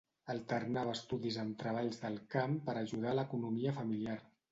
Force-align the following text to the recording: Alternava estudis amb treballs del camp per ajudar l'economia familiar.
Alternava 0.33 0.93
estudis 0.95 1.37
amb 1.43 1.57
treballs 1.59 2.01
del 2.05 2.17
camp 2.37 2.55
per 2.71 2.75
ajudar 2.81 3.13
l'economia 3.19 3.75
familiar. 3.81 4.17